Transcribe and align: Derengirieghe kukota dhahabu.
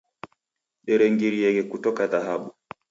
Derengirieghe 0.85 1.61
kukota 1.71 2.05
dhahabu. 2.11 2.47